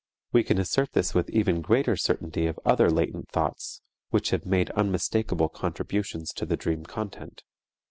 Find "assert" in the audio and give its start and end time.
0.57-0.93